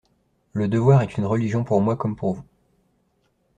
Le 0.53 0.67
devoir 0.67 1.03
est 1.03 1.17
une 1.19 1.27
religion 1.27 1.63
pour 1.63 1.79
moi 1.79 1.95
comme 1.95 2.15
pour 2.15 2.33
vous. 2.33 2.45